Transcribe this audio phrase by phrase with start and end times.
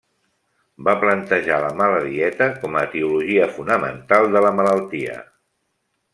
[0.85, 5.21] Va plantejar la mala dieta com a etiologia fonamental de la malaltia.